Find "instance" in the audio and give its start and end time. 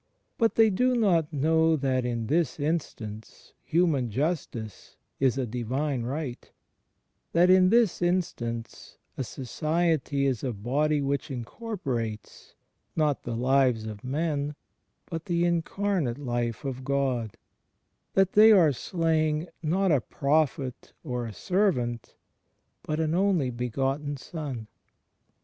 2.59-3.53, 8.01-8.97